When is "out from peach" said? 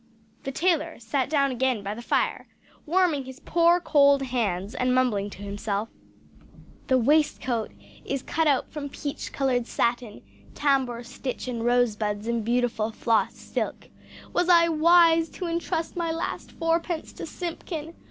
8.47-9.31